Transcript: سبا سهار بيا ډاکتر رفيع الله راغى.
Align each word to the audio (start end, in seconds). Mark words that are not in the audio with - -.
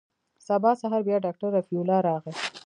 سبا 0.47 0.71
سهار 0.81 1.01
بيا 1.07 1.17
ډاکتر 1.25 1.47
رفيع 1.57 1.79
الله 1.81 1.99
راغى. 2.09 2.31